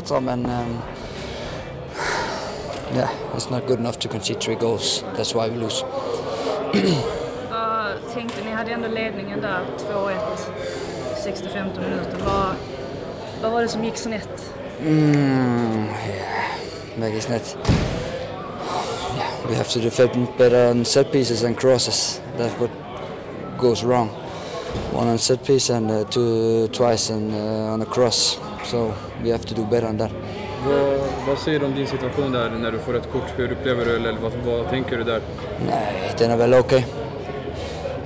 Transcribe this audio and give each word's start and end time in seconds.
bättre 0.00 0.20
men 0.20 0.46
um, 0.46 0.82
yeah, 2.94 3.10
it's 3.34 3.50
not 3.50 3.66
good 3.66 3.78
enough 3.78 3.98
to 3.98 4.08
concede 4.08 4.40
three 4.40 4.54
goals. 4.54 5.02
That's 5.16 5.34
why 5.34 5.48
we 5.48 5.56
lose. 5.56 5.84
Vad 7.50 8.12
tänkte 8.14 8.44
ni? 8.44 8.50
hade 8.50 8.70
ändå 8.72 8.88
ledningen 8.88 9.40
där, 9.40 9.60
2-1, 9.78 10.16
60-15 11.24 11.80
minuter. 11.80 12.16
Vad, 12.24 12.54
vad 13.42 13.52
var 13.52 13.62
det 13.62 13.68
som 13.68 13.84
gick 13.84 13.96
snett? 13.96 14.54
Mm, 14.80 15.86
yeah, 16.98 17.16
it's 17.16 17.30
not. 17.30 17.56
Yeah, 19.16 19.48
we 19.48 19.54
have 19.54 19.68
to 19.68 19.78
defend 19.78 20.28
better 20.38 20.70
on 20.70 20.84
set 20.84 21.12
pieces 21.12 21.44
and 21.44 21.58
crosses. 21.58 22.20
That's 22.38 22.60
what 22.60 22.70
goes 23.58 23.84
wrong. 23.84 24.08
One 24.92 25.08
on 25.08 25.18
set 25.18 25.44
piece 25.44 25.70
and 25.70 25.90
uh, 25.90 26.04
two 26.04 26.68
twice 26.68 27.10
and, 27.10 27.32
uh, 27.32 27.72
on 27.72 27.82
a 27.82 27.86
cross. 27.86 28.38
So 28.64 28.94
we 29.22 29.30
have 29.30 29.44
to 29.44 29.54
do 29.54 29.64
better 29.64 29.88
on 29.88 29.98
that. 29.98 30.10
Vad, 30.66 31.00
vad 31.26 31.38
säger 31.38 31.60
du 31.60 31.66
om 31.66 31.74
din 31.74 31.86
situation 31.86 32.32
där 32.32 32.50
när 32.50 32.72
du 32.72 32.78
får 32.78 32.96
ett 32.96 33.12
kort? 33.12 33.32
Hur 33.36 33.52
upplever 33.52 33.84
du 33.84 33.96
eller 33.96 34.12
vad, 34.12 34.32
vad 34.32 34.70
tänker 34.70 34.98
du 34.98 35.04
där? 35.04 35.20
Nej, 35.66 36.14
den 36.18 36.30
är 36.30 36.36
väl 36.36 36.54
okej. 36.54 36.86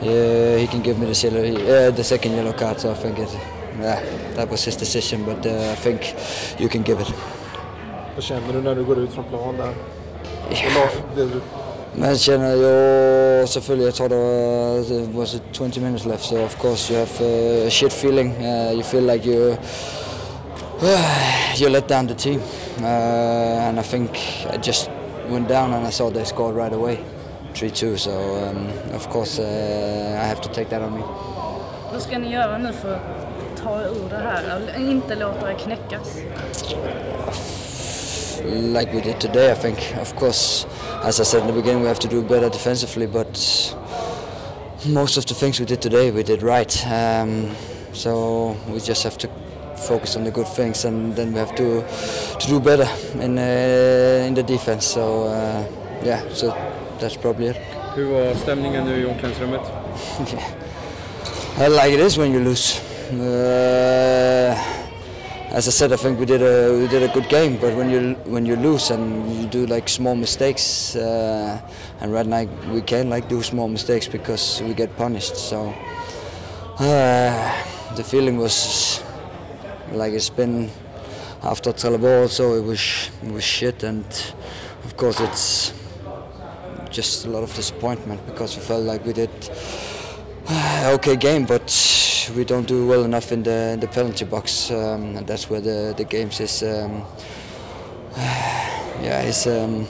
Yeah, 0.03 0.59
he 0.59 0.67
can 0.67 0.83
give 0.83 0.99
me 0.99 1.07
the, 1.07 1.27
yellow, 1.27 1.43
uh, 1.45 1.91
the 1.91 2.05
second 2.05 2.35
yellow 2.35 2.53
card, 2.53 2.79
so 2.79 2.91
I 2.91 2.95
think 2.95 3.19
it, 3.19 3.39
yeah, 3.81 4.01
that 4.37 4.51
was 4.51 4.65
his 4.65 4.77
decision, 4.77 5.25
but 5.25 5.47
uh, 5.47 5.73
I 5.73 5.77
think 5.77 6.15
you 6.59 6.69
can 6.69 6.83
give 6.83 7.01
it. 7.01 7.15
Vad 8.15 8.25
känner 8.25 8.53
du 8.53 8.63
när 8.63 8.75
du 8.75 8.85
går 8.85 8.99
ut 8.99 9.13
från 9.13 9.25
plan 9.25 9.57
där? 9.57 9.75
Yeah. 10.51 10.91
Det 11.17 11.41
Men 11.97 12.19
känner 12.19 12.57
jag 12.57 13.49
selvfølgelig, 13.49 13.87
jag 13.87 13.95
tror 13.95 14.09
det 14.09 14.17
var, 14.17 14.89
det 14.89 15.19
was 15.19 15.35
it 15.35 15.43
20 15.53 15.81
minutes 15.81 16.07
left, 16.07 16.25
so 16.25 16.45
of 16.45 16.59
course 16.63 16.93
you 16.93 17.01
have 17.01 17.21
uh, 17.21 17.67
a 17.67 17.71
shit 17.71 17.93
feeling. 17.93 18.31
Uh, 18.31 18.73
you 18.73 18.83
feel 18.83 19.13
like 19.13 19.31
you 19.31 19.57
you 21.57 21.69
let 21.69 21.89
down 21.89 22.07
the 22.07 22.15
team, 22.15 22.41
uh, 22.81 23.69
and 23.69 23.79
I 23.79 23.83
think 23.83 24.11
I 24.51 24.57
just 24.57 24.91
went 25.29 25.49
down 25.49 25.73
and 25.73 25.87
I 25.87 25.91
saw 25.91 26.11
they 26.11 26.25
scored 26.25 26.57
right 26.57 26.73
away, 26.73 27.05
3-2. 27.55 27.99
So 27.99 28.11
um, 28.11 28.69
of 28.95 29.09
course 29.09 29.39
uh, 29.39 30.19
I 30.23 30.27
have 30.27 30.41
to 30.41 30.49
take 30.49 30.69
that 30.71 30.83
on 30.83 30.95
me. 30.95 31.03
Vad 31.93 32.03
ska 32.03 32.19
ni 32.19 32.33
göra 32.33 32.59
nu 32.59 32.73
för 32.73 32.95
att 32.95 33.63
ta 33.63 33.81
er 33.81 33.89
ur 33.89 34.09
det 34.11 34.17
här? 34.17 34.91
Inte 34.91 35.15
låta 35.15 35.51
er 35.51 35.55
knäckas? 35.55 36.19
like 38.45 38.93
we 38.93 39.01
did 39.01 39.21
today, 39.21 39.51
I 39.51 39.55
think. 39.55 39.79
Of 40.01 40.17
course, 40.17 40.67
as 41.03 41.21
I 41.21 41.25
said 41.25 41.43
in 41.43 41.47
the 41.47 41.53
beginning, 41.53 41.83
we 41.83 41.89
have 41.89 42.01
to 42.01 42.09
do 42.09 42.23
better 42.23 42.51
defensively, 42.51 43.07
but 43.07 43.75
most 44.87 45.17
of 45.17 45.25
the 45.27 45.35
things 45.35 45.59
we 45.61 45.67
did 45.67 45.81
today, 45.81 46.11
we 46.11 46.23
did 46.23 46.43
right. 46.43 46.87
Um, 46.87 47.55
so 47.93 48.57
we 48.69 48.81
just 48.81 49.03
have 49.05 49.17
to 49.19 49.29
focus 49.89 50.17
on 50.17 50.25
the 50.25 50.31
good 50.31 50.49
things, 50.57 50.85
and 50.85 51.15
then 51.17 51.33
we 51.33 51.39
have 51.39 51.55
to 51.55 51.85
to 52.41 52.47
do 52.49 52.61
better 52.61 52.89
in 53.21 53.39
uh, 53.39 54.27
in 54.29 54.35
the 54.35 54.43
defense. 54.43 54.87
So 54.87 55.25
uh, 55.25 55.63
yeah, 56.05 56.21
so 56.33 56.55
that's 57.01 57.17
probably 57.17 57.47
it. 57.47 57.57
Hur 57.95 58.05
var 58.05 58.35
stämningen 58.35 58.85
nu 58.85 59.01
i 59.03 59.07
omklädningsrummet? 59.07 59.61
I 61.59 61.69
like 61.69 61.95
it 61.95 62.01
is 62.01 62.19
when 62.19 62.33
you 62.33 62.41
lose. 62.41 62.81
Uh, 63.13 64.57
as 65.55 65.69
I 65.69 65.71
said, 65.71 65.93
I 65.93 65.97
think 65.97 66.19
we 66.19 66.27
did 66.27 66.43
a 66.43 66.77
we 66.77 66.89
did 66.89 67.03
a 67.03 67.13
good 67.15 67.29
game, 67.29 67.57
but 67.61 67.77
when 67.77 67.89
you 67.89 68.17
when 68.27 68.45
you 68.47 68.57
lose 68.57 68.91
and 68.91 69.31
you 69.41 69.47
do 69.47 69.67
like 69.67 69.89
small 69.89 70.17
mistakes, 70.17 70.97
uh, 70.97 71.61
and 72.01 72.13
right 72.13 72.27
now 72.27 72.45
we 72.73 72.83
can 72.83 73.09
like 73.09 73.29
do 73.29 73.41
small 73.43 73.69
mistakes 73.69 74.09
because 74.09 74.61
we 74.67 74.75
get 74.75 74.97
punished. 74.97 75.37
So 75.37 75.73
uh, 76.81 77.95
the 77.95 78.03
feeling 78.03 78.37
was 78.37 79.04
like 79.95 80.13
it's 80.13 80.31
been 80.31 80.71
after 81.43 81.73
Trelleborg 81.73 82.23
also 82.23 82.55
it 82.55 82.65
was 82.65 83.11
it 83.23 83.33
was 83.33 83.45
shit, 83.45 83.83
and 83.83 84.05
of 84.85 84.97
course 84.97 85.21
it's 85.21 85.73
just 86.91 87.27
a 87.27 87.31
lot 87.31 87.43
of 87.43 87.55
disappointment 87.55 88.25
because 88.27 88.57
we 88.57 88.63
felt 88.63 88.85
like 88.85 89.05
we 89.05 89.13
did 89.13 89.31
okay 90.85 91.17
game, 91.17 91.45
but 91.45 91.69
we 92.37 92.45
don't 92.45 92.67
do 92.67 92.87
well 92.87 93.05
enough 93.05 93.33
in 93.33 93.43
the 93.43 93.73
in 93.73 93.81
the 93.81 93.89
penalty 93.89 94.25
box, 94.25 94.71
um, 94.71 95.17
and 95.17 95.27
that's 95.27 95.51
where 95.51 95.61
the 95.61 95.95
the 95.97 96.05
games 96.05 96.41
is. 96.41 96.63
Um, 96.63 97.03
yeah, 99.03 99.23
it's 99.23 99.47
um, 99.47 99.87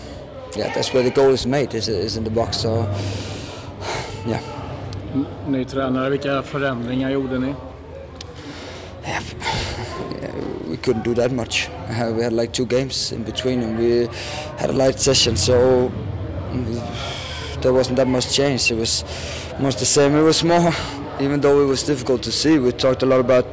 yeah, 0.57 0.73
that's 0.75 0.93
where 0.93 1.03
the 1.03 1.11
goal 1.11 1.31
is 1.31 1.47
made. 1.47 1.75
Is 1.75 1.89
is 1.89 2.17
in 2.17 2.25
the 2.25 2.31
box. 2.31 2.59
So 2.59 2.89
yeah. 4.27 4.41
Ny 5.47 5.65
tränare, 5.65 6.11
vilka 6.11 6.43
förändringar 6.43 7.11
gjorde 7.11 7.39
ni? 7.39 7.55
Yeah, 9.07 9.23
we 10.67 10.77
couldn't 10.79 11.03
do 11.03 11.15
that 11.15 11.31
much. 11.31 11.69
Uh, 11.69 12.13
we 12.17 12.23
had 12.23 12.33
like 12.33 12.53
two 12.53 12.65
games 12.65 13.13
in 13.13 13.23
between, 13.23 13.61
and 13.63 13.79
we 13.79 14.09
had 14.57 14.71
a 14.71 14.73
light 14.73 14.99
session, 14.99 15.37
so 15.37 15.93
mm, 16.51 17.61
there 17.61 17.73
wasn't 17.73 17.97
that 17.97 18.09
much 18.09 18.35
change. 18.35 18.71
It 18.71 18.77
was 18.77 19.05
much 19.61 19.77
the 19.77 19.85
same. 19.85 20.15
It 20.15 20.23
was 20.23 20.43
more, 20.43 20.73
even 21.21 21.41
though 21.41 21.63
it 21.63 21.67
was 21.67 21.83
difficult 21.83 22.23
to 22.23 22.33
see. 22.33 22.59
We 22.59 22.73
talked 22.73 23.03
a 23.03 23.07
lot 23.07 23.21
about 23.21 23.47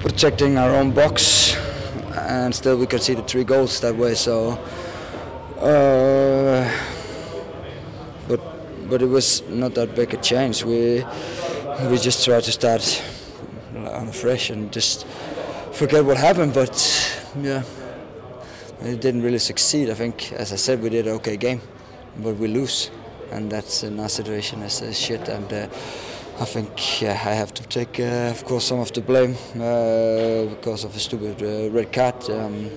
protecting 0.00 0.58
our 0.58 0.70
own 0.70 0.90
box, 0.90 1.54
and 2.14 2.52
still 2.52 2.76
we 2.76 2.86
conceded 2.86 3.28
three 3.28 3.44
goals 3.44 3.80
that 3.80 3.94
way. 3.94 4.14
So, 4.14 4.58
uh, 5.60 6.68
but 8.26 8.40
but 8.90 9.00
it 9.00 9.08
was 9.08 9.42
not 9.48 9.74
that 9.74 9.94
big 9.94 10.12
a 10.12 10.16
change. 10.16 10.64
We 10.64 11.04
we 11.88 11.98
just 11.98 12.24
tried 12.24 12.42
to 12.44 12.52
start 12.52 12.82
on 13.92 14.12
fresh 14.12 14.50
and 14.50 14.72
just 14.72 15.06
forget 15.72 16.04
what 16.04 16.16
happened. 16.16 16.54
But 16.54 16.74
yeah, 17.42 17.62
it 18.82 19.00
didn't 19.00 19.22
really 19.22 19.38
succeed. 19.38 19.90
I 19.90 19.94
think, 19.94 20.32
as 20.32 20.52
I 20.52 20.56
said, 20.56 20.82
we 20.82 20.90
did 20.90 21.06
an 21.06 21.14
okay 21.14 21.36
game, 21.36 21.60
but 22.22 22.36
we 22.36 22.48
lose, 22.48 22.90
and 23.32 23.50
that's 23.50 23.82
in 23.82 24.00
our 24.00 24.08
situation 24.08 24.62
as 24.62 24.82
a 24.82 24.92
shit. 24.92 25.28
And 25.28 25.52
uh, 25.52 25.66
I 26.40 26.44
think 26.44 27.00
yeah, 27.00 27.12
I 27.12 27.34
have 27.34 27.52
to 27.54 27.62
take, 27.62 28.00
uh, 28.00 28.30
of 28.30 28.44
course, 28.44 28.64
some 28.64 28.80
of 28.80 28.92
the 28.92 29.00
blame 29.00 29.36
uh, 29.54 30.54
because 30.54 30.84
of 30.84 30.94
a 30.96 30.98
stupid 30.98 31.42
uh, 31.42 31.70
red 31.70 31.92
card. 31.92 32.30
Um, 32.30 32.70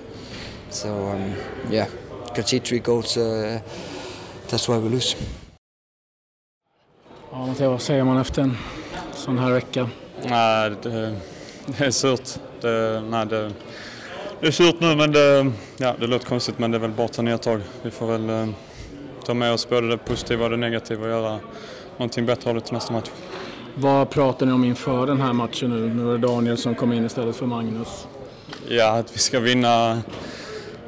so 0.70 1.08
um, 1.08 1.34
yeah, 1.70 1.88
concede 2.34 2.64
three 2.64 2.80
goals. 2.80 3.16
Uh, 3.16 3.60
that's 4.48 4.68
why 4.68 4.78
we 4.78 4.88
lose. 4.88 5.16
Ja, 7.32 7.68
vad 7.70 7.82
säger 7.82 8.04
man 8.04 8.18
efter 8.18 8.42
en 8.42 8.56
sån 9.14 9.38
här 9.38 9.52
vecka? 9.52 9.88
Nej, 10.28 10.72
det, 10.82 11.16
det 11.66 11.84
är 11.84 11.90
surt. 11.90 12.38
Det, 12.60 13.02
nej, 13.10 13.26
det, 13.26 13.52
det 14.40 14.46
är 14.46 14.50
surt 14.50 14.76
nu 14.78 14.96
men 14.96 15.12
det, 15.12 15.52
ja, 15.76 15.94
det 16.00 16.06
låter 16.06 16.26
konstigt 16.26 16.58
men 16.58 16.70
det 16.70 16.76
är 16.76 16.80
väl 16.80 16.90
bara 16.90 17.04
att 17.04 17.12
ta 17.12 17.22
nya 17.22 17.38
tag. 17.38 17.60
Vi 17.82 17.90
får 17.90 18.06
väl 18.06 18.30
eh, 18.30 18.54
ta 19.24 19.34
med 19.34 19.52
oss 19.52 19.68
både 19.68 19.88
det 19.88 19.98
positiva 19.98 20.44
och 20.44 20.50
det 20.50 20.56
negativa 20.56 21.04
och 21.04 21.10
göra 21.10 21.38
någonting 21.96 22.26
bättre 22.26 22.50
av 22.50 22.54
det 22.56 22.60
till 22.60 22.74
nästa 22.74 22.92
match. 22.92 23.10
Vad 23.74 24.10
pratar 24.10 24.46
ni 24.46 24.52
om 24.52 24.64
inför 24.64 25.06
den 25.06 25.20
här 25.20 25.32
matchen 25.32 25.70
nu? 25.70 25.94
Nu 25.94 26.08
är 26.08 26.18
det 26.18 26.26
Daniel 26.26 26.56
som 26.56 26.74
kom 26.74 26.92
in 26.92 27.06
istället 27.06 27.36
för 27.36 27.46
Magnus. 27.46 28.06
Ja, 28.68 28.98
att 28.98 29.14
vi 29.14 29.18
ska 29.18 29.40
vinna, 29.40 30.02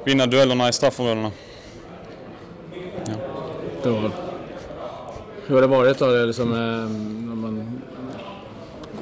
vinna 0.04 0.26
duellerna 0.26 0.69
i 0.69 0.72
straffområdena. 0.72 1.31
Då, 3.82 4.10
hur 5.47 5.54
har 5.54 5.62
det 5.62 5.66
varit 5.66 5.99
då, 5.99 6.06
det 6.06 6.26
liksom, 6.26 6.53
eh, 6.53 7.22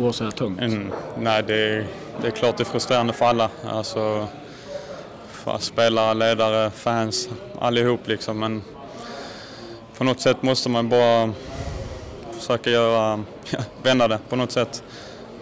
går 0.00 0.12
så 0.12 0.30
tungt? 0.30 0.60
Mm, 0.60 0.92
nej, 1.18 1.42
det 1.46 1.54
är, 1.54 1.86
det 2.20 2.26
är 2.26 2.30
klart 2.30 2.56
det 2.56 2.62
är 2.62 2.64
frustrerande 2.64 3.12
för 3.12 3.26
alla. 3.26 3.50
Alltså, 3.64 4.26
för 5.30 5.58
spelare, 5.58 6.14
ledare, 6.14 6.70
fans, 6.70 7.28
allihop 7.60 8.08
liksom. 8.08 8.38
Men 8.38 8.62
på 9.98 10.04
något 10.04 10.20
sätt 10.20 10.42
måste 10.42 10.68
man 10.68 10.88
bara 10.88 11.32
försöka 12.32 12.70
göra, 12.70 13.24
ja, 13.50 13.58
vända 13.82 14.08
det 14.08 14.18
på 14.28 14.36
något 14.36 14.52
sätt. 14.52 14.82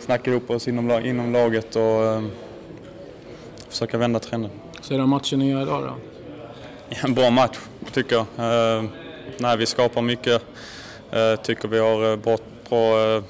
Snacka 0.01 0.31
ihop 0.31 0.51
oss 0.51 0.69
inom, 0.69 0.91
inom 0.91 1.33
laget 1.33 1.77
och 1.77 2.05
eh, 2.05 2.23
försöka 3.69 3.99
vända 3.99 4.19
trenden. 4.19 4.51
Så 4.81 4.95
är 4.95 4.99
det 4.99 5.07
matchen 5.07 5.39
ni 5.39 5.51
gör 5.51 5.63
idag 5.63 5.83
då? 5.83 5.95
En 6.89 7.15
bra 7.15 7.31
match 7.31 7.59
tycker 7.93 8.17
jag. 8.17 8.77
Eh, 8.79 8.85
nej, 9.39 9.57
vi 9.57 9.67
skapar 9.67 10.03
mycket. 10.03 10.43
Eh, 11.11 11.37
tycker 11.37 11.69
vi 11.69 11.79
har 11.79 12.11
eh, 12.11 12.17
bra, 12.17 12.39
bra 12.69 13.17
eh, 13.17 13.23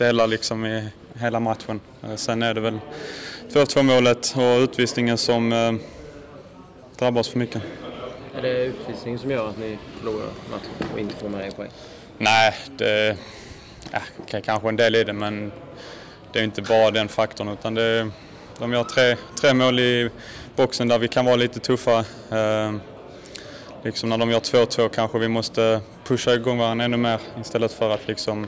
delar 0.00 0.26
liksom 0.26 0.66
i 0.66 0.88
hela 1.14 1.40
matchen. 1.40 1.80
Eh, 2.02 2.16
sen 2.16 2.42
är 2.42 2.54
det 2.54 2.60
väl 2.60 2.78
2-2 3.52 3.82
målet 3.82 4.34
och 4.36 4.60
utvisningen 4.60 5.18
som 5.18 5.52
eh, 5.52 5.72
drabbar 6.98 7.20
oss 7.20 7.28
för 7.28 7.38
mycket. 7.38 7.62
Är 8.36 8.42
det 8.42 8.64
utvisningen 8.64 9.18
som 9.18 9.30
gör 9.30 9.48
att 9.48 9.58
ni 9.58 9.78
förlorar 9.98 10.26
matchen 10.50 10.92
och 10.92 10.98
inte 10.98 11.14
får 11.14 11.28
med 11.28 11.46
er 11.46 11.50
poäng? 11.50 11.70
Nej, 12.18 12.54
det 12.76 13.16
ja, 13.92 14.40
kanske 14.40 14.68
en 14.68 14.76
del 14.76 14.94
i 14.94 15.04
det 15.04 15.12
men 15.12 15.52
det 16.32 16.38
är 16.38 16.44
inte 16.44 16.62
bara 16.62 16.90
den 16.90 17.08
faktorn 17.08 17.48
utan 17.48 17.74
det, 17.74 18.10
de 18.58 18.72
gör 18.72 18.84
tre, 18.84 19.16
tre 19.40 19.54
mål 19.54 19.80
i 19.80 20.10
boxen 20.56 20.88
där 20.88 20.98
vi 20.98 21.08
kan 21.08 21.24
vara 21.24 21.36
lite 21.36 21.60
tuffare. 21.60 22.04
Eh, 22.30 22.74
liksom 23.82 24.08
när 24.08 24.18
de 24.18 24.30
gör 24.30 24.40
2-2 24.40 24.88
kanske 24.88 25.18
vi 25.18 25.28
måste 25.28 25.80
pusha 26.04 26.34
igång 26.34 26.58
varandra 26.58 26.84
ännu 26.84 26.96
mer 26.96 27.20
istället 27.40 27.72
för 27.72 27.90
att, 27.90 28.08
liksom, 28.08 28.46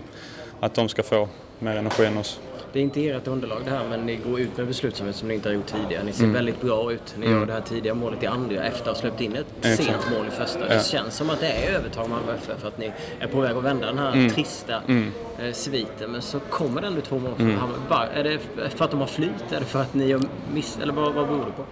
att 0.62 0.74
de 0.74 0.88
ska 0.88 1.02
få 1.02 1.28
mer 1.58 1.76
energi 1.76 2.04
än 2.04 2.18
oss. 2.18 2.40
det 2.72 2.78
är 2.78 2.82
inte 2.82 3.08
ert 3.08 3.26
underlag 3.26 3.58
det 3.64 3.70
här, 3.70 3.84
men 3.90 4.06
ni 4.06 4.16
går 4.16 4.40
ut 4.40 4.56
med 4.56 4.66
beslutsamhet 4.66 5.16
som 5.16 5.28
ni 5.28 5.34
inte 5.34 5.48
har 5.48 5.54
gjort 5.54 5.66
tidigare. 5.66 6.04
Ni 6.04 6.12
ser 6.12 6.22
Mm. 6.24 6.34
väldigt 6.34 6.60
bra 6.60 6.92
ut. 6.92 7.14
Ni 7.18 7.26
gör 7.30 7.46
det 7.46 7.52
här 7.52 7.60
tidiga 7.60 7.94
målet 7.94 8.22
i 8.22 8.26
andra 8.26 8.64
efter 8.64 8.80
att 8.80 8.86
ha 8.86 8.94
släppt 8.94 9.20
in 9.20 9.36
ett 9.36 9.46
Exakt. 9.62 9.82
sent 9.88 10.10
mål 10.10 10.26
i 10.26 10.30
första. 10.30 10.58
Ja. 10.68 10.74
Det 10.74 10.84
känns 10.86 11.14
som 11.16 11.30
att 11.30 11.40
det 11.40 11.46
är 11.46 11.74
övertag 11.74 12.08
Malmö 12.10 12.32
FF 12.34 12.60
för 12.60 12.68
att 12.68 12.78
ni 12.78 12.92
är 13.20 13.26
på 13.26 13.40
väg 13.40 13.56
att 13.56 13.64
vända 13.64 13.86
den 13.86 13.98
här 13.98 14.12
Mm. 14.12 14.30
trista 14.30 14.82
Mm. 14.88 15.12
eh, 15.38 15.52
sviten. 15.52 16.10
Men 16.10 16.22
så 16.22 16.40
kommer 16.40 16.80
det 16.80 16.86
ändå 16.86 17.00
två 17.00 17.18
mål 17.18 17.34
från 17.36 17.46
Mm. 17.46 17.58
Hammarby. 17.58 18.18
Är 18.20 18.24
det 18.24 18.38
för 18.76 18.84
att 18.84 18.90
de 18.90 19.00
har 19.00 19.06
flyt? 19.06 19.52
Är 19.52 19.60
det 19.60 19.66
för 19.66 19.80
att 19.82 19.94
ni 19.94 20.12
har 20.12 20.22
miss... 20.54 20.78
Eller 20.82 20.92
vad, 20.92 21.14
vad 21.14 21.26
beror 21.28 21.44
det 21.44 21.52
på? 21.52 21.64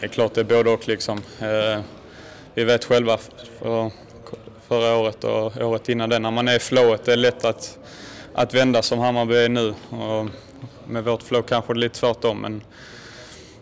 Det 0.00 0.06
är 0.06 0.10
klart 0.10 0.34
det 0.34 0.40
är 0.40 0.44
både 0.44 0.70
och 0.70 0.88
liksom. 0.88 1.18
Eh, 1.40 1.80
vi 2.54 2.64
vet 2.64 2.84
själva 2.84 3.18
för, 3.58 3.90
förra 4.68 4.96
året 4.96 5.24
och 5.24 5.56
året 5.56 5.88
innan 5.88 6.10
det, 6.10 6.18
när 6.18 6.30
man 6.30 6.48
är 6.48 6.56
i 6.56 6.58
flowet, 6.58 7.04
det 7.04 7.12
är 7.12 7.16
lätt 7.16 7.44
att, 7.44 7.78
att 8.34 8.54
vända 8.54 8.82
som 8.82 8.98
Hammarby 8.98 9.34
är 9.36 9.48
nu. 9.48 9.74
Och 9.90 10.26
med 10.86 11.04
vårt 11.04 11.22
flow 11.22 11.42
kanske 11.42 11.74
det 11.74 11.78
är 11.78 11.80
lite 11.80 12.00
tvärtom, 12.00 12.40
men 12.40 12.62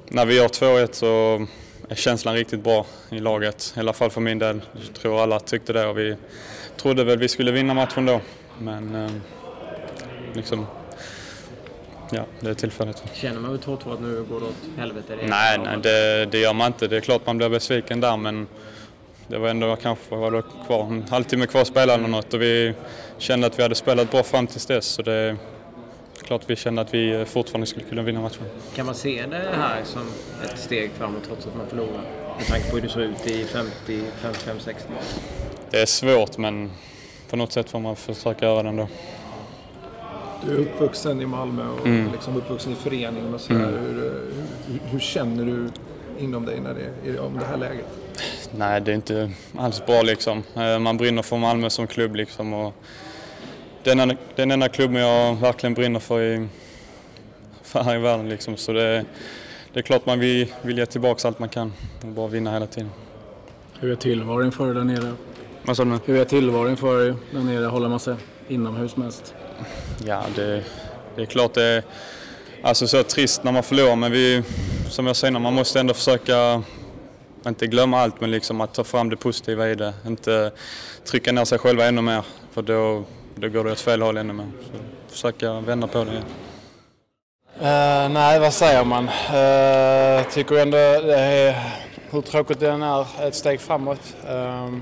när 0.09 0.27
vi 0.27 0.37
gör 0.37 0.49
2-1 0.49 0.93
så 0.93 1.47
är 1.89 1.95
känslan 1.95 2.35
riktigt 2.35 2.61
bra 2.61 2.87
i 3.11 3.19
laget. 3.19 3.75
I 3.77 3.81
alla 3.81 3.93
fall 3.93 4.11
för 4.11 4.21
min 4.21 4.39
del. 4.39 4.63
Jag 4.73 4.95
tror 4.95 5.23
alla 5.23 5.41
tyckte 5.41 5.73
det 5.73 5.87
och 5.87 5.99
vi 5.99 6.17
trodde 6.77 7.05
väl 7.05 7.19
vi 7.19 7.29
skulle 7.29 7.53
vinna 7.53 7.75
matchen 7.75 8.07
då. 8.07 8.21
Men 8.59 8.95
eh, 8.95 9.11
liksom, 10.35 10.67
ja, 12.11 12.25
det 12.41 12.51
är 12.51 12.55
tillfälligt. 12.55 13.03
Känner 13.15 13.41
man 13.41 13.51
väl 13.51 13.61
2-2 13.61 13.95
att 13.95 14.01
nu 14.01 14.25
går 14.31 14.41
det 14.41 14.47
åt 14.47 14.79
helvete? 14.79 15.17
Det 15.17 15.27
Nej, 15.27 15.59
nej 15.59 15.79
det, 15.83 16.27
det 16.27 16.39
gör 16.39 16.55
man 16.55 16.67
inte. 16.67 16.89
Det 16.89 16.97
är 16.97 17.01
klart 17.01 17.27
man 17.27 17.39
blir 17.39 17.49
besviken 17.49 18.01
där 18.01 18.17
men 18.17 18.47
det 19.29 19.39
var 19.39 19.49
ändå 19.49 19.77
kanske 19.77 20.17
var 20.17 20.31
det 20.31 20.43
kvar, 20.67 20.83
en 20.85 21.05
halvtimme 21.11 21.47
kvar 21.47 21.61
att 21.61 21.67
spela 21.67 21.95
eller 21.95 22.09
något 22.09 22.35
och 22.35 22.43
vi 22.43 22.75
kände 23.19 23.47
att 23.47 23.59
vi 23.59 23.63
hade 23.63 23.75
spelat 23.75 24.11
bra 24.11 24.23
fram 24.23 24.47
tills 24.47 24.67
dess 24.67 24.87
så 24.87 25.03
det 25.03 25.13
är 25.13 25.37
klart 26.23 26.43
vi 26.47 26.57
kände 26.57 26.83
att 26.83 26.95
vi 26.95 27.25
fortfarande 27.29 27.67
skulle 27.67 27.85
kunna 27.87 28.03
vinna 28.03 28.21
matchen. 28.21 28.43
Kan 28.75 28.87
man 28.87 28.95
se 28.95 29.27
det 29.31 29.37
här 29.57 29.85
som 29.85 30.03
ett 30.45 30.59
steg 30.59 30.91
framåt 30.99 31.23
trots 31.27 31.47
att 31.47 31.57
man 31.57 31.67
förlorar? 31.67 32.03
Med 32.39 32.47
tanke 32.47 32.71
på 32.71 32.77
hur 32.77 32.83
det 32.83 32.89
såg 32.89 33.03
ut 33.03 33.27
i 33.27 33.45
50, 33.45 34.01
55, 34.23 34.57
60? 34.61 34.89
Det 35.71 35.81
är 35.83 35.87
svårt 35.87 36.39
men 36.39 36.71
på 37.31 37.37
något 37.37 37.53
sätt 37.53 37.71
får 37.71 37.79
man 37.81 37.97
försöka 37.97 38.45
göra 38.47 38.63
det 38.63 38.69
ändå. 38.69 38.89
Du 40.47 40.53
är 40.55 40.59
uppvuxen 40.59 41.21
i 41.21 41.27
Malmö 41.27 41.69
och 41.69 41.87
Mm. 41.87 42.13
liksom 42.13 42.37
uppvuxen 42.37 42.73
i 42.73 42.77
föreningen 42.77 43.35
och 43.35 43.41
så. 43.41 43.53
Mm. 43.53 43.69
Hur, 43.71 43.79
hur, 44.69 44.81
hur 44.91 44.99
känner 44.99 45.45
du 45.45 45.69
inom 46.23 46.45
dig 46.47 46.61
när 46.61 46.75
det, 46.75 47.11
är- 47.11 47.21
om 47.21 47.39
det 47.39 47.45
här 47.47 47.57
läget? 47.57 47.87
Nej, 48.57 48.81
det 48.81 48.91
är 48.91 48.95
inte 48.95 49.31
alls 49.59 49.87
bra 49.87 50.03
liksom. 50.03 50.43
Eh, 50.57 50.79
Man 50.79 50.97
brinner 50.97 51.23
för 51.23 51.37
Malmö 51.37 51.71
som 51.71 51.87
klubb 51.87 52.17
liksom 52.17 52.53
och 52.53 52.75
den 53.83 54.01
enda, 54.01 54.15
den 54.37 54.51
enda 54.51 54.69
klubben 54.69 55.03
jag 55.03 55.35
verkligen 55.37 55.75
brinner 55.75 56.01
för 56.01 56.23
i, 56.23 56.49
för 57.63 57.83
här 57.83 57.95
i 57.97 57.99
världen 57.99 58.29
liksom. 58.29 58.57
Så 58.57 58.73
det, 58.73 59.05
det 59.73 59.79
är 59.81 59.83
klart 59.83 60.07
man 60.07 60.19
vill, 60.21 60.53
vill 60.63 60.79
ge 60.79 60.87
tillbaka 60.87 61.29
allt 61.29 61.39
man 61.39 61.49
kan 61.49 61.73
och 62.03 62.09
bara 62.09 62.29
vinna 62.29 62.53
hela 62.53 62.67
tiden. 62.67 62.91
Hur 63.81 63.93
är 63.93 63.97
tillvaron 63.97 64.53
för 64.53 64.71
er 64.71 64.75
där 64.75 64.85
nere? 64.85 65.13
Vad 65.63 65.77
sa 65.77 65.85
du 65.85 65.91
nu? 65.91 65.99
Hur 66.05 66.17
är 66.21 66.25
tillvaron 66.25 66.77
för 66.77 67.07
er 67.09 67.15
där 67.31 67.41
nere? 67.41 67.67
Håller 67.67 67.89
man 67.89 68.01
sig 68.01 68.15
inomhus 68.49 68.97
mest? 68.97 69.35
Ja, 70.05 70.23
det, 70.37 70.65
det 71.17 71.23
är 71.23 71.27
klart 71.27 71.55
det 71.55 71.63
är 71.65 71.83
alltså 72.63 72.87
så 72.87 73.03
trist 73.03 73.45
när 73.45 73.53
man 73.53 73.63
förlorar 73.63 73.97
men 73.97 74.13
vi, 74.13 74.43
som 74.91 75.07
jag 75.07 75.17
säger, 75.17 75.39
man 75.39 75.55
måste 75.55 75.81
ändå 75.81 75.95
försöka 75.95 76.63
inte 77.47 77.67
glömma 77.67 78.01
allt 78.01 78.21
men 78.21 78.31
liksom 78.31 78.61
att 78.61 78.75
ta 78.75 78.85
fram 78.85 79.11
det 79.11 79.17
positiva 79.17 79.69
i 79.69 79.75
det. 79.75 79.95
Inte 80.07 80.53
trycka 81.05 81.33
ner 81.33 81.45
sig 81.45 81.59
själva 81.59 81.85
ännu 81.85 82.03
mer 82.03 82.23
för 82.53 82.63
då, 82.63 83.05
då 83.35 83.49
går 83.49 83.65
det 83.65 83.73
åt 83.73 83.81
fel 83.81 84.03
håll 84.03 84.17
ännu 84.17 84.33
mer. 84.33 84.47
Så 85.07 85.13
försöka 85.13 85.61
vända 85.61 85.87
på 85.87 86.05
det 86.05 86.11
igen. 86.11 86.25
Uh, 87.57 88.09
nej, 88.13 88.41
vad 88.41 88.53
säger 88.53 88.85
man? 88.85 89.05
Uh, 89.05 90.31
tycker 90.31 90.57
ändå 90.57 90.77
det 90.77 91.17
är, 91.19 91.63
hur 92.11 92.23
tråkigt 92.23 92.61
det 92.61 92.71
än 92.71 92.83
är, 92.83 93.07
ett 93.23 93.35
steg 93.35 93.61
framåt. 93.61 94.17
Uh, 94.31 94.79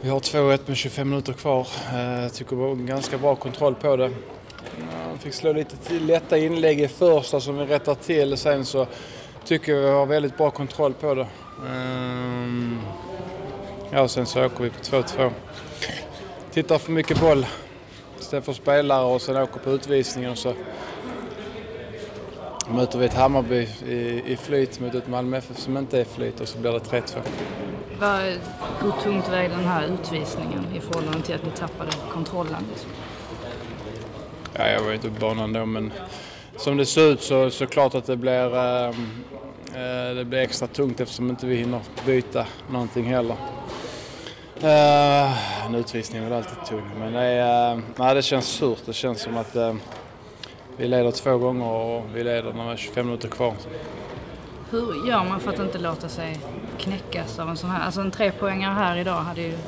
vi 0.00 0.08
har 0.08 0.20
2-1 0.20 0.60
med 0.66 0.76
25 0.76 1.10
minuter 1.10 1.32
kvar. 1.32 1.68
Uh, 1.94 2.22
jag 2.22 2.34
tycker 2.34 2.56
vi 2.56 2.62
har 2.62 2.74
ganska 2.74 3.18
bra 3.18 3.36
kontroll 3.36 3.74
på 3.74 3.96
det. 3.96 4.10
Uh, 5.18 5.22
fick 5.22 5.34
slå 5.34 5.52
lite 5.52 5.92
lätta 5.92 6.38
inlägg 6.38 6.80
i 6.80 6.88
första 6.88 7.40
som 7.40 7.58
vi 7.58 7.64
rättar 7.64 7.94
till. 7.94 8.36
Sen 8.36 8.64
så 8.64 8.86
tycker 9.44 9.72
jag 9.72 9.82
vi 9.82 9.88
har 9.88 10.06
väldigt 10.06 10.36
bra 10.36 10.50
kontroll 10.50 10.94
på 10.94 11.14
det. 11.14 11.26
Um, 11.62 12.80
ja, 13.90 14.08
sen 14.08 14.26
så 14.26 14.46
åker 14.46 14.64
vi 14.64 14.70
på 14.70 14.76
2-2. 14.76 15.30
Tittar 16.52 16.78
för 16.78 16.92
mycket 16.92 17.20
boll 17.20 17.46
istället 18.20 18.44
för 18.44 18.52
spelare 18.52 19.04
och 19.04 19.22
sen 19.22 19.36
åker 19.36 19.60
på 19.60 19.70
utvisningen 19.70 20.30
och 20.30 20.38
så 20.38 20.54
möter 22.70 22.98
vi 22.98 23.04
ett 23.04 23.14
Hammarby 23.14 23.68
i, 23.86 24.22
i 24.26 24.36
flyt 24.36 24.80
mot 24.80 24.94
ett 24.94 25.08
Malmö 25.08 25.36
FF 25.36 25.58
som 25.58 25.76
inte 25.76 25.98
är 25.98 26.02
i 26.02 26.04
flyt 26.04 26.40
och 26.40 26.48
så 26.48 26.58
blir 26.58 26.72
det 26.72 26.78
3-2. 26.78 27.20
Hur 28.80 28.92
tungt 29.02 29.28
väger 29.28 29.48
den 29.48 29.64
här 29.64 29.86
utvisningen 29.86 30.66
i 30.76 30.80
förhållande 30.80 31.22
till 31.22 31.34
att 31.34 31.44
ni 31.44 31.50
tappade 31.50 31.90
kontrollen? 32.12 32.64
Liksom? 32.70 32.90
Ja, 34.58 34.68
jag 34.68 34.80
var 34.82 34.92
inte 34.92 35.10
på 35.10 35.20
banan 35.20 35.52
då 35.52 35.66
men 35.66 35.92
som 36.56 36.76
det 36.76 36.86
ser 36.86 37.12
ut 37.12 37.22
så, 37.22 37.50
så 37.50 37.66
klart 37.66 37.94
att 37.94 38.06
det 38.06 38.16
blir, 38.16 38.56
ehm, 38.56 39.24
eh, 39.74 40.14
det 40.14 40.24
blir 40.24 40.38
extra 40.38 40.68
tungt 40.68 41.00
eftersom 41.00 41.30
inte 41.30 41.46
vi 41.46 41.56
hinner 41.56 41.80
byta 42.06 42.46
någonting 42.70 43.04
heller. 43.04 43.36
Eh, 44.60 45.66
en 45.66 45.74
utvisning 45.74 46.22
är 46.22 46.24
väl 46.24 46.32
alltid 46.32 46.66
tung 46.66 46.90
men 46.98 47.12
det, 47.12 47.20
är, 47.20 47.72
eh, 47.72 47.80
nej, 47.96 48.14
det 48.14 48.22
känns 48.22 48.46
surt. 48.46 48.78
Det 48.86 48.92
känns 48.92 49.20
som 49.20 49.36
att 49.36 49.56
eh, 49.56 49.74
vi 50.76 50.88
leder 50.88 51.10
två 51.10 51.38
gånger 51.38 51.66
och 51.66 52.04
vi 52.14 52.24
leder 52.24 52.52
när 52.52 52.66
det 52.66 52.72
är 52.72 52.76
25 52.76 53.06
minuter 53.06 53.28
kvar. 53.28 53.54
Hur 54.70 55.08
gör 55.08 55.24
man 55.24 55.40
för 55.40 55.52
att 55.52 55.58
inte 55.58 55.78
låta 55.78 56.08
sig 56.08 56.38
knäckas 56.78 57.38
av 57.38 57.48
en 57.48 57.56
sån 57.56 57.70
här... 57.70 57.84
Alltså 57.86 58.00
en 58.00 58.10
trepoängare 58.10 58.74
här 58.74 58.96
idag 58.96 59.20
hade 59.20 59.40
ju 59.40 59.58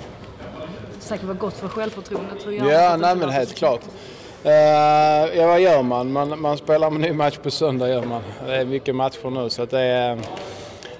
säkert 0.98 1.26
varit 1.26 1.40
gott 1.40 1.56
för 1.56 1.68
självförtroendet. 1.68 2.46
Hur 2.46 2.52
gör 2.52 2.60
man 2.60 2.72
Ja, 2.72 2.94
att 2.94 3.00
nej 3.00 3.16
men 3.16 3.30
helt 3.30 3.54
klart. 3.54 3.80
Uh, 4.46 5.36
ja, 5.36 5.46
vad 5.46 5.60
gör 5.60 5.82
man? 5.82 6.12
man? 6.12 6.40
Man 6.40 6.56
spelar 6.56 6.86
en 6.86 6.94
ny 6.94 7.12
match 7.12 7.38
på 7.42 7.50
söndag 7.50 7.88
gör 7.88 8.02
man. 8.02 8.22
Det 8.46 8.56
är 8.56 8.64
mycket 8.64 8.94
matcher 8.94 9.30
nu 9.30 9.50
så 9.50 9.62
att 9.62 9.70
det 9.70 9.80
är... 9.80 10.12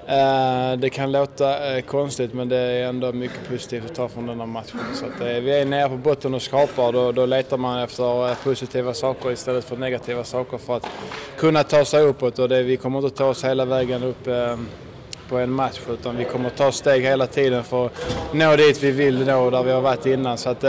Uh, 0.01 0.79
det 0.79 0.89
kan 0.89 1.11
låta 1.11 1.75
uh, 1.75 1.81
konstigt 1.81 2.33
men 2.33 2.49
det 2.49 2.57
är 2.57 2.87
ändå 2.87 3.11
mycket 3.11 3.49
positivt 3.49 3.85
att 3.85 3.95
ta 3.95 4.09
från 4.09 4.27
den 4.27 4.39
här 4.39 4.47
matchen. 4.47 4.79
Så 4.93 5.05
att, 5.05 5.21
uh, 5.21 5.27
vi 5.27 5.59
är 5.59 5.65
nere 5.65 5.89
på 5.89 5.97
botten 5.97 6.33
och 6.33 6.41
skrapar 6.41 6.91
då, 6.91 7.11
då 7.11 7.25
letar 7.25 7.57
man 7.57 7.79
efter 7.79 8.35
positiva 8.43 8.93
saker 8.93 9.31
istället 9.31 9.65
för 9.65 9.77
negativa 9.77 10.23
saker 10.23 10.57
för 10.57 10.77
att 10.77 10.87
kunna 11.37 11.63
ta 11.63 11.85
sig 11.85 12.03
uppåt 12.03 12.39
och 12.39 12.49
det, 12.49 12.63
vi 12.63 12.77
kommer 12.77 12.99
inte 12.99 13.17
ta 13.17 13.25
oss 13.25 13.43
hela 13.43 13.65
vägen 13.65 14.03
upp 14.03 14.27
på 15.29 15.37
en 15.37 15.51
match 15.51 15.79
utan 15.89 16.17
vi 16.17 16.25
kommer 16.25 16.49
ta 16.49 16.71
steg 16.71 17.03
hela 17.03 17.27
tiden 17.27 17.63
för 17.63 17.85
att 17.85 17.91
nå 18.33 18.55
dit 18.55 18.83
vi 18.83 18.91
vill 18.91 19.25
nå 19.25 19.49
där 19.49 19.63
vi 19.63 19.71
har 19.71 19.81
varit 19.81 20.05
innan. 20.05 20.37
Så 20.37 20.49
att, 20.49 20.63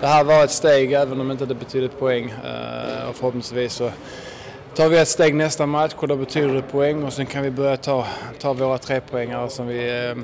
det 0.00 0.06
här 0.06 0.24
var 0.24 0.44
ett 0.44 0.50
steg 0.50 0.92
även 0.92 1.20
om 1.20 1.30
inte 1.30 1.46
det 1.46 1.54
betyder 1.54 1.88
poäng 1.88 2.30
eh, 2.30 3.08
och 3.08 3.16
förhoppningsvis 3.16 3.72
så 3.72 3.90
tar 4.74 4.88
vi 4.88 4.98
ett 4.98 5.08
steg 5.08 5.34
nästa 5.34 5.66
match 5.66 5.92
och 5.96 6.08
då 6.08 6.16
betyder 6.16 6.54
det 6.54 6.62
poäng 6.62 7.04
och 7.04 7.12
sen 7.12 7.26
kan 7.26 7.42
vi 7.42 7.50
börja 7.50 7.76
ta, 7.76 8.06
ta 8.38 8.52
våra 8.52 8.78
tre 8.78 9.00
poängare 9.00 9.48
som 9.48 9.66
vi 9.66 9.78
eh, 9.78 10.16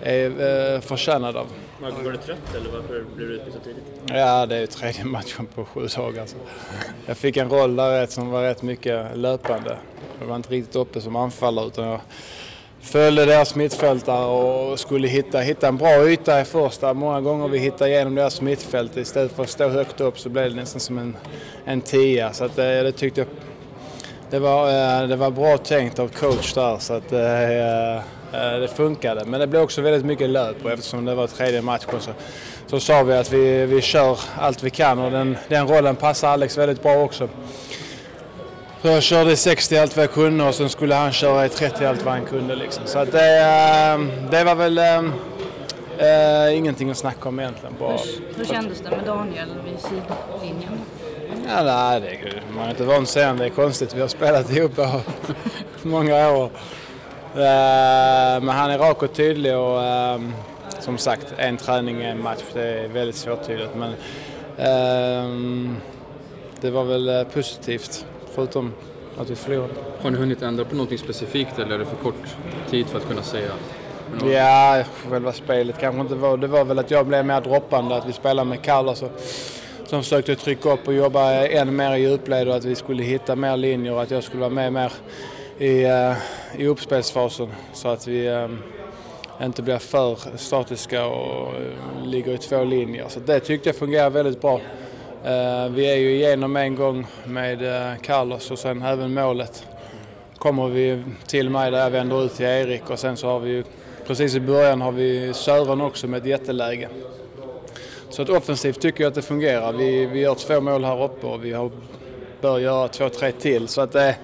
är 0.00 0.74
eh, 0.74 0.80
förtjänade 0.80 1.40
av. 1.40 1.46
Var 1.82 2.12
du 2.12 2.16
trött 2.16 2.54
eller 2.54 2.70
varför 2.70 3.04
blev 3.16 3.28
du 3.28 3.34
ute 3.34 3.52
så 3.52 3.58
tidigt? 3.58 3.84
Ja, 4.06 4.46
det 4.46 4.56
är 4.56 4.60
ju 4.60 4.66
tredje 4.66 5.04
matchen 5.04 5.46
på 5.54 5.64
sju 5.64 5.86
dagar. 5.96 6.26
Så. 6.26 6.36
Jag 7.06 7.16
fick 7.16 7.36
en 7.36 7.48
roll 7.48 7.76
där 7.76 8.06
som 8.06 8.30
var 8.30 8.42
rätt 8.42 8.62
mycket 8.62 9.16
löpande. 9.16 9.76
Jag 10.20 10.26
var 10.26 10.36
inte 10.36 10.48
riktigt 10.48 10.76
uppe 10.76 11.00
som 11.00 11.16
anfallare 11.16 11.66
utan 11.66 11.88
jag 11.88 12.00
följde 12.82 13.24
deras 13.24 13.54
mittfältare 13.54 14.24
och 14.24 14.80
skulle 14.80 15.08
hitta, 15.08 15.38
hitta 15.38 15.68
en 15.68 15.76
bra 15.76 16.10
yta 16.10 16.40
i 16.40 16.44
första. 16.44 16.94
Många 16.94 17.20
gånger 17.20 17.48
vi 17.48 17.58
hittade 17.58 17.90
igenom 17.90 18.14
deras 18.14 18.40
mittfält 18.40 18.96
istället 18.96 19.32
för 19.32 19.42
att 19.42 19.50
stå 19.50 19.68
högt 19.68 20.00
upp 20.00 20.18
så 20.18 20.28
blev 20.28 20.50
det 20.50 20.56
nästan 20.56 20.80
som 20.80 20.98
en, 20.98 21.16
en 21.64 21.80
tia. 21.80 22.32
Så 22.32 22.44
att, 22.44 22.58
eh, 22.58 22.64
det 22.64 22.92
tyckte 22.92 23.20
jag 23.20 23.28
det 24.30 24.38
var, 24.38 24.68
eh, 24.68 25.08
det 25.08 25.16
var 25.16 25.30
bra 25.30 25.58
tänkt 25.58 25.98
av 25.98 26.08
coach 26.08 26.52
där 26.54 26.78
så 26.78 26.94
att 26.94 27.12
eh, 27.12 27.96
eh 27.96 28.60
det 28.60 28.68
funkade. 28.76 29.24
Men 29.24 29.40
det 29.40 29.46
blev 29.46 29.62
också 29.62 29.82
väldigt 29.82 30.04
mycket 30.04 30.30
löp 30.30 30.64
och 30.64 30.70
eftersom 30.70 31.04
det 31.04 31.14
var 31.14 31.26
tredje 31.26 31.62
matchen 31.62 32.00
så, 32.00 32.10
så 32.66 32.80
sa 32.80 33.02
vi 33.02 33.14
att 33.14 33.32
vi, 33.32 33.66
vi 33.66 33.80
kör 33.80 34.18
allt 34.38 34.62
vi 34.62 34.70
kan 34.70 34.98
och 34.98 35.10
den, 35.10 35.36
den 35.48 35.68
rollen 35.68 35.96
passar 35.96 36.28
Alex 36.28 36.58
väldigt 36.58 36.82
bra 36.82 36.96
också. 36.96 37.28
Så 38.82 38.88
jag 38.88 39.02
körde 39.02 39.32
i 39.32 39.36
60 39.36 39.76
allt 39.78 39.96
vad 39.96 40.02
jag 40.04 40.12
kunde 40.12 40.44
och 40.44 40.54
sen 40.54 40.68
skulle 40.70 40.94
han 40.94 41.12
köra 41.12 41.46
i 41.46 41.48
30 41.48 41.84
allt 41.84 42.02
vad 42.04 42.14
han 42.14 42.24
kunde. 42.24 42.54
Liksom. 42.54 42.82
Så 42.86 42.98
att 42.98 43.12
det, 43.12 43.38
eh, 43.40 44.00
det 44.30 44.44
var 44.44 44.54
väl 44.54 44.78
eh, 45.98 46.56
ingenting 46.58 46.90
att 46.90 46.96
snacka 46.96 47.28
om 47.28 47.40
egentligen. 47.40 47.74
Bara, 47.78 47.90
Hur, 47.92 48.36
hur 48.36 48.44
kändes 48.44 48.80
det 48.80 48.90
med 48.90 49.06
Daniel 49.06 49.48
vid 49.64 49.78
sidlinjen? 49.80 50.80
Ja, 51.48 51.62
nej, 51.64 52.00
det, 52.00 52.08
är- 52.08 52.42
man 52.56 52.66
är 52.66 52.70
inte 52.70 52.84
van 52.84 53.06
att 53.06 53.22
honom. 53.24 53.38
Det 53.38 53.44
är 53.44 53.50
konstigt. 53.50 53.94
Vi 53.94 54.00
har 54.00 54.08
spelat 54.08 54.50
ihop 54.50 54.78
i 54.78 55.02
många 55.82 56.30
år. 56.30 56.44
Eh, 57.34 58.40
Men 58.42 58.48
han 58.48 58.70
är 58.70 58.78
rak 58.78 59.02
och 59.02 59.14
tydlig 59.14 59.56
och 59.56 59.82
ehm, 59.82 60.32
som 60.80 60.98
sagt, 60.98 61.26
en 61.36 61.56
träning 61.56 62.02
en 62.10 62.22
match. 62.22 62.40
Det 62.54 62.62
är 62.68 62.88
väldigt 62.88 63.16
svårtydligt. 63.16 63.70
Men 63.76 63.94
ehm, 64.58 65.76
det 66.60 66.70
var 66.70 66.84
väl 66.84 67.08
eh, 67.08 67.22
positivt, 67.24 68.04
förutom 68.34 68.72
att 69.18 69.30
vi 69.30 69.36
förlorade. 69.36 69.74
Har 70.00 70.10
ni 70.10 70.18
hunnit 70.18 70.42
ändra 70.42 70.64
på 70.64 70.76
något 70.76 71.00
specifikt 71.00 71.58
eller 71.58 71.74
är 71.74 71.78
det 71.78 71.84
för 71.84 71.96
kort 71.96 72.36
tid 72.70 72.86
för 72.86 72.98
att 72.98 73.08
kunna 73.08 73.22
säga? 73.22 73.52
Ja, 74.24 74.84
själva 75.10 75.32
spelet 75.32 75.78
kanske 75.78 76.00
inte 76.00 76.14
var... 76.14 76.36
Det 76.36 76.46
var 76.46 76.64
väl 76.64 76.78
att 76.78 76.90
jag 76.90 77.06
blev 77.06 77.26
mer 77.26 77.40
droppande, 77.40 77.96
att 77.96 78.08
vi 78.08 78.12
spelade 78.12 78.48
med 78.48 78.62
Carlos 78.62 79.02
och, 79.02 79.10
som 79.86 80.02
försökte 80.02 80.36
trycka 80.36 80.72
upp 80.72 80.88
och 80.88 80.94
jobba 80.94 81.32
än 81.32 81.76
mer 81.76 81.94
i 81.94 82.00
djupled 82.00 82.48
och 82.48 82.56
att 82.56 82.64
vi 82.64 82.74
skulle 82.74 83.02
hitta 83.02 83.36
mer 83.36 83.56
linjer 83.56 83.92
och 83.92 84.02
att 84.02 84.10
jag 84.10 84.24
skulle 84.24 84.40
vara 84.40 84.50
med 84.50 84.72
mer 84.72 84.92
i, 85.58 85.86
uh, 85.86 86.16
i 86.56 86.66
uppspelsfasen 86.66 87.48
så 87.72 87.88
att 87.88 88.08
vi 88.08 88.28
um, 88.28 88.58
inte 89.42 89.62
blir 89.62 89.78
för 89.78 90.18
statiska 90.36 91.06
och 91.06 91.54
uh, 91.54 92.06
ligger 92.06 92.32
i 92.32 92.38
två 92.38 92.64
linjer. 92.64 93.08
Så 93.08 93.20
det 93.20 93.40
tyckte 93.40 93.68
jag 93.68 93.76
fungerade 93.76 94.10
väldigt 94.10 94.40
bra. 94.40 94.60
Eh, 95.24 95.68
vi 95.68 95.92
är 95.92 95.96
ju 95.96 96.14
igenom 96.14 96.56
en 96.56 96.74
gång 96.74 97.06
med 97.24 97.62
eh, 97.62 97.96
Carlos 98.00 98.50
och 98.50 98.58
sen 98.58 98.82
även 98.82 99.14
målet 99.14 99.66
kommer 100.38 100.68
vi 100.68 101.02
till 101.26 101.50
mig 101.50 101.70
där 101.70 101.78
jag 101.78 101.90
vänder 101.90 102.24
ut 102.24 102.34
till 102.34 102.46
Erik 102.46 102.90
och 102.90 102.98
sen 102.98 103.16
så 103.16 103.26
har 103.26 103.40
vi 103.40 103.50
ju 103.50 103.64
precis 104.06 104.34
i 104.34 104.40
början 104.40 104.80
har 104.80 104.92
vi 104.92 105.32
Sören 105.34 105.80
också 105.80 106.06
med 106.06 106.20
ett 106.20 106.26
jätteläge. 106.26 106.88
Så 108.10 108.22
att 108.22 108.28
offensivt 108.28 108.80
tycker 108.80 109.04
jag 109.04 109.08
att 109.08 109.14
det 109.14 109.22
fungerar. 109.22 109.72
Vi, 109.72 110.06
vi 110.06 110.20
gör 110.20 110.34
två 110.34 110.60
mål 110.60 110.84
här 110.84 111.04
uppe 111.04 111.26
och 111.26 111.44
vi 111.44 111.52
har, 111.52 111.70
bör 112.40 112.58
göra 112.58 112.88
två, 112.88 113.08
tre 113.08 113.32
till. 113.32 113.68
Så 113.68 113.80
att 113.80 113.92
det, 113.92 114.16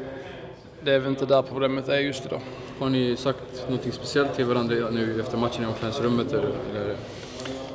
det 0.85 0.93
är 0.93 0.99
väl 0.99 1.11
inte 1.11 1.27
där 1.27 1.43
problemet 1.43 1.89
är 1.89 1.99
just 1.99 2.27
idag. 2.27 2.41
Har 2.79 2.89
ni 2.89 3.17
sagt 3.17 3.67
något 3.69 3.95
speciellt 3.95 4.35
till 4.35 4.45
varandra 4.45 4.91
nu 4.91 5.21
efter 5.21 5.39
matchen 5.39 5.65
i 5.65 5.67
omklädningsrummet? 5.67 6.33
Eller, 6.33 6.51
eller 6.77 6.97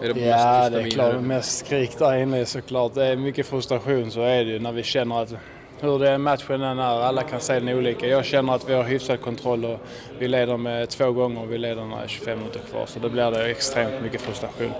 är 0.04 0.14
det 0.14 0.20
ja, 0.20 0.70
det 0.70 0.82
är 0.82 0.90
klart. 0.90 1.22
Mest 1.22 1.66
skrik 1.66 2.00
där 2.00 2.18
inne 2.18 2.46
såklart. 2.46 2.94
Det 2.96 3.06
är 3.06 3.16
mycket 3.16 3.48
frustration, 3.48 4.12
så 4.12 4.22
är 4.22 4.46
det 4.46 4.52
ju 4.52 4.60
när 4.60 4.72
vi 4.72 4.84
känner 4.84 5.22
att 5.22 5.34
hur 5.80 6.00
det 6.00 6.18
matchen 6.18 6.62
än 6.62 6.80
är, 6.80 7.02
alla 7.02 7.24
kan 7.24 7.40
se 7.40 7.54
den 7.54 7.70
olika. 7.70 8.08
Jag 8.08 8.26
känner 8.26 8.56
att 8.56 8.70
vi 8.70 8.74
har 8.74 8.84
hyfsad 8.84 9.22
kontroll 9.22 9.66
och 9.66 9.80
vi 10.20 10.28
leder 10.28 10.58
med 10.58 10.90
två 10.90 11.12
gånger 11.12 11.42
och 11.42 11.52
vi 11.54 11.58
leder 11.58 11.86
när 11.86 11.98
det 11.98 12.04
är 12.04 12.08
25 12.08 12.40
minuter 12.40 12.60
kvar. 12.72 12.86
Så 12.86 13.00
då 13.00 13.10
blir 13.10 13.32
det 13.32 13.52
extremt 13.52 14.02
mycket 14.02 14.22
frustration. 14.22 14.72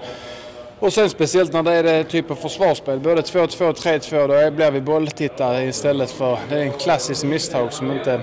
Och 0.78 0.92
sen 0.92 1.10
speciellt 1.10 1.52
när 1.52 1.62
det 1.62 1.72
är 1.72 1.82
det 1.82 2.04
typ 2.04 2.30
av 2.30 2.34
försvarsspel, 2.34 3.00
både 3.00 3.20
2-2 3.20 3.68
och 3.68 3.76
3-2, 3.76 4.44
då 4.44 4.50
blir 4.50 4.70
vi 4.70 4.80
bolltittare 4.80 5.64
istället 5.64 6.10
för... 6.10 6.38
Det 6.48 6.54
är 6.54 6.62
en 6.62 6.72
klassisk 6.72 7.24
misstag 7.24 7.72
som 7.72 7.92
inte 7.92 8.20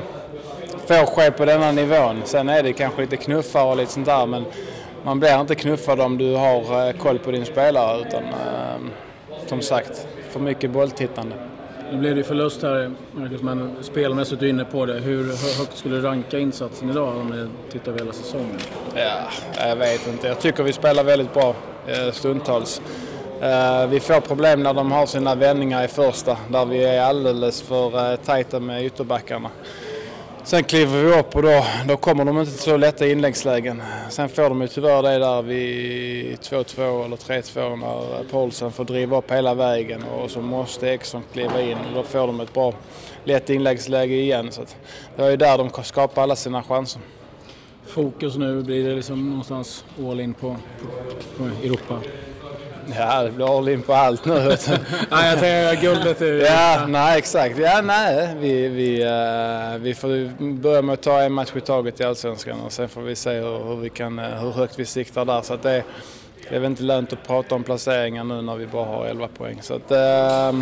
får 0.88 1.06
ske 1.06 1.32
på 1.32 1.46
denna 1.46 1.72
nivån. 1.72 2.22
Sen 2.26 2.50
är 2.50 2.64
det 2.64 2.74
kanske 2.74 3.02
lite 3.02 3.18
knuffar 3.18 3.66
och 3.66 3.78
lite 3.78 3.92
sånt 3.92 4.06
där, 4.06 4.26
men 4.26 4.46
man 5.04 5.20
blir 5.20 5.42
inte 5.42 5.56
knuffad 5.56 6.00
om 6.00 6.18
du 6.18 6.36
har 6.36 6.88
eh, 6.88 6.94
koll 6.94 7.20
på 7.20 7.32
din 7.32 7.46
spelare, 7.46 8.02
utan 8.02 8.24
eh, 8.24 8.92
som 9.48 9.62
sagt, 9.62 10.08
för 10.30 10.40
mycket 10.40 10.72
bolltittande. 10.72 11.36
Nu 11.92 11.98
blev 11.98 12.16
det 12.16 12.24
förlust 12.24 12.62
här, 12.62 12.92
Marcus, 13.12 13.42
men 13.42 13.76
spelmässigt 13.82 14.40
du 14.40 14.46
är 14.46 14.50
inne 14.50 14.66
på 14.66 14.86
det. 14.86 14.94
Hur 14.94 15.24
högt 15.60 15.78
skulle 15.78 15.96
du 15.96 16.02
ranka 16.02 16.40
insatsen 16.40 16.90
idag 16.90 17.18
om 17.18 17.28
ni 17.30 17.72
tittar 17.72 17.92
över 17.92 18.00
hela 18.00 18.14
säsongen? 18.14 18.58
Ja, 18.96 19.22
jag 19.68 19.76
vet 19.76 20.08
inte. 20.08 20.28
Jag 20.28 20.40
tycker 20.40 20.64
vi 20.64 20.74
spelar 20.74 21.04
väldigt 21.04 21.34
bra 21.34 21.56
eh, 21.88 22.12
stundtals. 22.12 22.82
Eh, 23.42 23.88
vi 23.88 24.00
får 24.00 24.22
problem 24.22 24.64
när 24.64 24.74
de 24.74 24.92
har 24.92 25.06
sina 25.06 25.36
vändningar 25.36 25.84
i 25.84 25.88
första, 25.88 26.38
där 26.50 26.66
vi 26.66 26.84
är 26.84 27.02
alldeles 27.02 27.62
för 27.62 28.16
tajta 28.18 28.60
med 28.60 28.86
ytterbackarna. 28.86 29.50
Sen 30.44 30.64
kliver 30.64 31.04
vi 31.04 31.20
upp 31.20 31.36
och 31.36 31.42
då, 31.42 31.66
då 31.88 31.98
kommer 31.98 32.26
de 32.26 32.40
inte 32.40 32.52
till 32.52 32.62
så 32.62 32.78
lätta 32.78 33.08
inläggslägen. 33.08 33.82
Sen 34.10 34.30
får 34.30 34.50
de 34.50 34.62
ju 34.62 34.68
tyvärr 34.68 35.04
det 35.04 35.20
där 35.20 35.42
vid 35.42 36.40
2-2 36.40 37.06
eller 37.06 37.18
3-2 37.18 37.76
när 37.76 38.24
Paulsen 38.24 38.72
får 38.72 38.86
driva 38.86 39.18
upp 39.18 39.32
hela 39.32 39.54
vägen 39.54 40.04
och 40.04 40.32
så 40.32 40.42
måste 40.42 40.88
Ekström 40.88 41.24
kliva 41.34 41.62
in 41.62 41.78
och 41.78 41.96
då 41.96 42.04
får 42.04 42.28
de 42.28 42.40
ett 42.40 42.54
bra 42.54 42.74
lätt 43.24 43.50
inläggsläge 43.50 44.16
igen. 44.16 44.52
Så 44.52 44.62
det 45.16 45.22
var 45.22 45.30
ju 45.30 45.38
där 45.38 45.58
de 45.58 45.84
skapade 45.84 46.22
alla 46.22 46.36
sina 46.36 46.64
chanser. 46.64 47.02
Fokus 47.86 48.36
nu, 48.36 48.64
blir 48.64 48.90
det 48.90 48.96
liksom 48.96 49.30
någonstans 49.30 49.86
all 50.10 50.20
in 50.20 50.34
på, 50.34 50.56
på 51.38 51.44
Europa? 51.44 52.00
Ja, 52.98 53.24
det 53.24 53.32
blir 53.32 53.58
all 53.58 53.70
in 53.70 53.82
på 53.82 53.94
allt 53.94 54.26
nu. 54.26 54.34
nej, 54.34 54.50
jag 55.10 55.40
tänker 55.40 55.82
guldet 55.82 56.22
är... 56.22 56.34
Ja, 56.34 56.86
nej 56.88 57.18
exakt. 57.18 57.58
Ja, 57.58 57.82
nej, 57.82 58.36
vi, 58.40 58.68
vi, 58.68 59.04
uh, 59.04 59.78
vi 59.82 59.96
får 59.96 60.42
börja 60.54 60.82
med 60.82 60.94
att 60.94 61.02
ta 61.02 61.22
en 61.22 61.34
match 61.34 61.52
i 61.56 61.62
taget 61.62 62.00
i 62.00 62.04
Allsvenskan 62.04 62.60
och 62.62 62.72
sen 62.72 62.90
får 62.90 63.02
vi 63.02 63.16
se 63.16 63.30
hur, 63.30 63.64
hur, 63.64 63.76
vi 63.76 63.90
kan, 63.90 64.20
uh, 64.20 64.26
hur 64.26 64.52
högt 64.52 64.80
vi 64.80 64.86
siktar 64.86 65.26
där. 65.26 65.42
Så 65.42 65.54
att 65.54 65.64
det, 65.64 65.84
det 66.50 66.56
är 66.56 66.60
väl 66.60 66.72
inte 66.72 66.84
lönt 66.84 67.14
att 67.14 67.28
prata 67.28 67.56
om 67.56 67.64
placeringar 67.64 68.24
nu 68.24 68.42
när 68.42 68.56
vi 68.56 68.68
bara 68.68 68.86
har 68.86 69.06
11 69.06 69.28
poäng. 69.38 69.58
Så 69.62 69.74
att, 69.74 69.92
uh, 69.92 70.62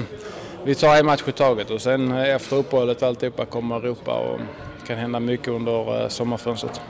vi 0.63 0.75
tar 0.75 0.95
en 0.95 1.05
match 1.05 1.23
i 1.27 1.31
taget 1.31 1.69
och 1.69 1.81
sen 1.81 2.11
efter 2.11 2.55
uppehållet 2.55 3.03
alltihopa 3.03 3.45
kommer 3.45 3.75
Europa 3.75 4.13
och 4.13 4.39
det 4.79 4.88
kan 4.88 4.97
hända 4.97 5.19
mycket 5.19 5.47
under 5.47 6.09
sommarfönstret. 6.09 6.81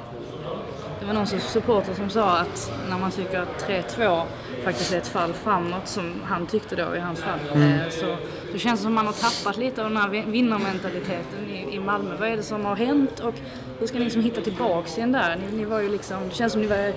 Det 1.00 1.06
var 1.06 1.14
någon 1.14 1.28
supporter 1.28 1.94
som 1.94 2.10
sa 2.10 2.38
att 2.38 2.72
när 2.90 2.98
man 2.98 3.12
tycker 3.12 3.40
att 3.40 3.70
3-2 3.98 4.22
faktiskt 4.64 4.94
är 4.94 4.98
ett 4.98 5.08
fall 5.08 5.34
framåt 5.34 5.88
som 5.88 6.14
han 6.24 6.48
tyckte 6.48 6.76
då 6.76 6.96
i 6.96 7.00
hans 7.00 7.20
fall. 7.20 7.40
Mm. 7.54 7.80
Eh, 7.80 7.90
så 7.90 8.16
det 8.54 8.60
känns 8.60 8.82
som 8.82 8.88
att 8.88 8.94
man 8.94 9.06
har 9.06 9.14
tappat 9.14 9.58
lite 9.58 9.84
av 9.84 9.90
den 9.90 9.98
här 9.98 10.10
vinnarmentaliteten 10.10 11.50
i, 11.50 11.76
i 11.76 11.80
Malmö. 11.80 12.16
Vad 12.20 12.30
är 12.30 12.38
det 12.38 12.44
som 12.44 12.66
har 12.66 12.76
hänt 12.76 13.20
och 13.20 13.34
hur 13.80 13.88
ska 13.88 13.98
ni 13.98 14.04
liksom 14.04 14.24
hitta 14.24 14.42
tillbaks 14.42 14.98
igen 14.98 15.12
där? 15.12 15.36
Ni, 15.36 15.58
ni 15.58 15.66
var 15.66 15.80
ju 15.80 15.90
liksom, 15.90 16.18
det 16.30 16.36
känns 16.36 16.54
som 16.54 16.62
ni 16.62 16.68
var, 16.68 16.94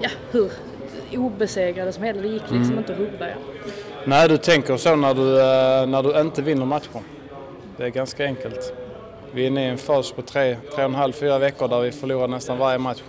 ja 0.00 0.08
hur 0.30 0.50
obesegrade 1.16 1.92
som 1.92 2.04
helst. 2.04 2.22
Det 2.22 2.28
gick 2.28 2.42
liksom 2.42 2.62
mm. 2.62 2.78
inte 2.78 2.92
att 2.92 2.98
rubba 2.98 3.26
er. 3.26 3.36
Nej, 4.04 4.28
du 4.28 4.36
tänker 4.36 4.76
så 4.76 4.96
när 4.96 5.14
du, 5.14 5.40
eh, 5.40 5.86
när 5.86 6.02
du 6.02 6.20
inte 6.20 6.42
vinner 6.42 6.66
matcher. 6.66 7.02
Det 7.76 7.84
är 7.84 7.88
ganska 7.88 8.24
enkelt. 8.24 8.72
Vi 9.32 9.42
är 9.42 9.46
inne 9.46 9.66
i 9.66 9.68
en 9.68 9.78
fas 9.78 10.12
på 10.12 10.22
tre, 10.22 10.56
tre 10.74 10.84
och 10.84 10.90
en 10.90 10.94
halv, 10.94 11.12
fyra 11.12 11.38
veckor 11.38 11.68
där 11.68 11.80
vi 11.80 11.92
förlorar 11.92 12.28
nästan 12.28 12.58
varje 12.58 12.78
match. 12.78 13.02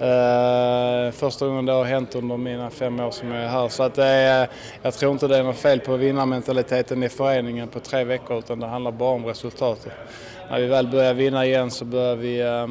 Eh, 0.00 1.10
första 1.12 1.46
gången 1.46 1.66
det 1.66 1.72
har 1.72 1.84
hänt 1.84 2.14
under 2.14 2.36
mina 2.36 2.70
fem 2.70 3.00
år 3.00 3.10
som 3.10 3.30
jag 3.30 3.44
är 3.44 3.48
här. 3.48 3.68
Så 3.68 3.82
att 3.82 3.94
det 3.94 4.04
är, 4.04 4.48
jag 4.82 4.94
tror 4.94 5.12
inte 5.12 5.28
det 5.28 5.36
är 5.36 5.42
något 5.42 5.56
fel 5.56 5.80
på 5.80 5.96
vinnarmentaliteten 5.96 7.02
i 7.02 7.08
föreningen 7.08 7.68
på 7.68 7.80
tre 7.80 8.04
veckor 8.04 8.38
utan 8.38 8.60
det 8.60 8.66
handlar 8.66 8.92
bara 8.92 9.14
om 9.14 9.26
resultatet. 9.26 9.92
När 10.50 10.60
vi 10.60 10.66
väl 10.66 10.88
börjar 10.88 11.14
vinna 11.14 11.46
igen 11.46 11.70
så 11.70 11.84
börjar 11.84 12.16
vi 12.16 12.40
eh, 12.40 12.66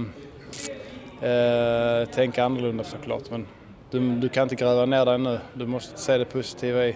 eh, 1.29 2.05
tänka 2.10 2.44
annorlunda 2.44 2.84
såklart. 2.84 3.32
Men 3.32 3.48
du, 3.91 4.15
du, 4.15 4.29
kan 4.29 4.44
inte 4.44 4.55
gräva 4.55 4.86
ner 4.86 5.05
dig 5.05 5.17
nu. 5.17 5.39
Du 5.53 5.65
måste 5.65 6.00
se 6.00 6.17
det 6.17 6.25
positiva 6.25 6.86
i, 6.86 6.96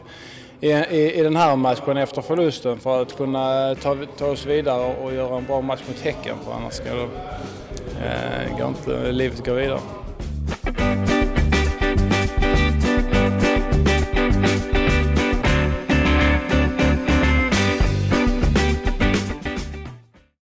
i, 0.59 0.71
i, 1.19 1.24
den 1.24 1.36
här 1.36 1.55
matchen 1.55 1.98
efter 1.98 2.21
förlusten 2.21 2.79
för 2.79 3.01
att 3.01 3.17
kunna 3.17 3.75
ta, 3.75 3.98
ta 4.17 4.25
oss 4.25 4.45
vidare 4.45 4.95
och 5.03 5.13
göra 5.13 5.38
en 5.38 5.45
bra 5.45 5.62
match 5.62 5.81
mot 5.88 6.00
Häcken 6.00 6.36
för 6.45 6.53
annars 6.53 6.74
ska 6.74 6.93
det, 6.93 7.07
eh, 8.05 8.57
går 8.57 8.67
inte 8.67 9.12
livet 9.12 9.45
gå 9.45 9.53
vidare. 9.53 9.79